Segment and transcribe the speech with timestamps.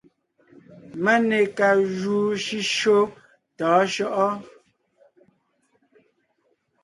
[1.03, 2.99] Máne ka júu shʉ́shyó
[3.57, 4.27] tɔ̌ɔn shyɔ́ʼɔ?